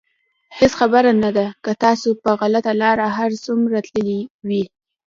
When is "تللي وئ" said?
3.89-4.63